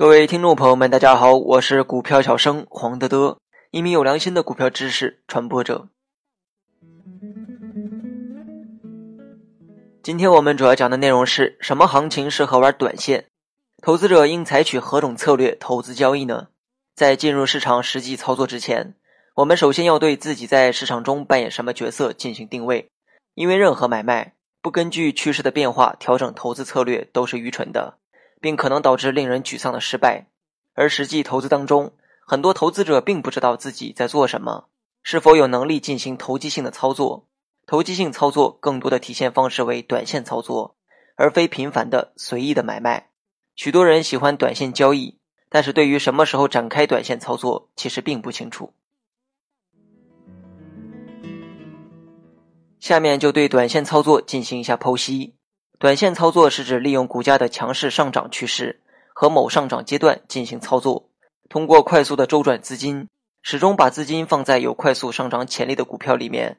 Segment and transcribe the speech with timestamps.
[0.00, 3.36] 各位听众朋友们，大家好，我是股票小生黄德德，
[3.70, 5.88] 一名有良心的股票知识传播者。
[10.02, 13.26] 今天我们主要讲的内容是什么行情适合玩短线？
[13.82, 16.46] 投资者应采取何种策略投资交易呢？
[16.94, 18.94] 在进入市场实际操作之前，
[19.34, 22.88] 我们首先要对自己在市场中扮演什么角色进行定位，
[23.34, 24.32] 因为任何买卖
[24.62, 27.98] 不根据趋势的变化调整投资策略都是愚蠢的。
[28.40, 30.26] 并可能导致令人沮丧的失败。
[30.74, 31.92] 而实际投资当中，
[32.26, 34.68] 很多投资者并不知道自己在做什么，
[35.02, 37.26] 是否有能力进行投机性的操作。
[37.66, 40.76] 投机性操作更多的体现方式为短线操作，
[41.16, 43.10] 而非频繁的随意的买卖。
[43.54, 48.72] 许多人喜欢短线交易，但是对于什么时候展开短线操作，其实并不清楚。
[52.78, 55.34] 下面就对短线操作进行一下剖析。
[55.80, 58.82] 短线操作是指利用股价的强势上涨趋势
[59.14, 61.08] 和某上涨阶段进行操作，
[61.48, 63.08] 通过快速的周转资金，
[63.40, 66.58] 始终把资金放在有快速上涨潜力的股票里面。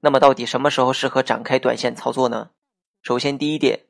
[0.00, 2.50] 那么，到底什么时候适合展开短线操作呢？
[3.02, 3.80] 首先，第一点，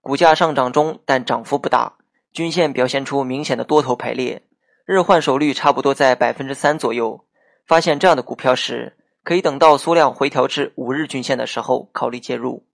[0.00, 1.92] 股价上涨中但涨幅不大，
[2.32, 4.42] 均线表现出明显的多头排列，
[4.86, 7.26] 日换手率差不多在百分之三左右。
[7.66, 12.64] 发现这样的股票时，可以等到缩量回调至五日均线的时候考虑介入。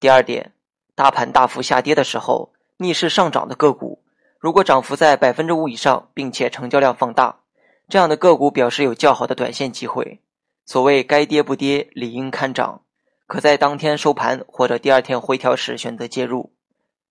[0.00, 0.50] 第二点。
[0.96, 4.02] 大盘大幅下跌的时候，逆势上涨的个股，
[4.40, 7.40] 如果涨幅在百分之五以上，并且成交量放大，
[7.86, 10.22] 这样的个股表示有较好的短线机会。
[10.64, 12.80] 所谓该跌不跌，理应看涨，
[13.26, 16.54] 可在当天收盘或者第二天回调时选择介入。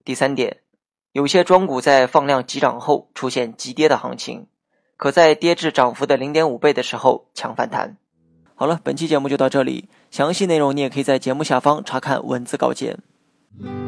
[0.04, 0.62] 第三点，
[1.12, 4.48] 有些庄股在放量急涨后出现急跌的行情，
[4.98, 7.98] 可在跌至涨幅的零点五倍的时候抢反弹。
[8.56, 12.98] 好了，本期节目就到这里，详细内容你也可以在节目下方查看文字稿件。
[13.62, 13.85] Mm-hmm.